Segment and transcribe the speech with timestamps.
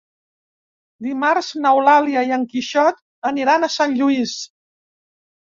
[1.07, 2.99] Dimarts n'Eulàlia i en Quixot
[3.33, 4.35] aniran a Sant Lluís.